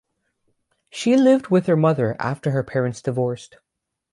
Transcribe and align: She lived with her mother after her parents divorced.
She 0.89 1.15
lived 1.15 1.49
with 1.49 1.67
her 1.67 1.75
mother 1.77 2.15
after 2.19 2.49
her 2.49 2.63
parents 2.63 3.03
divorced. 3.03 3.57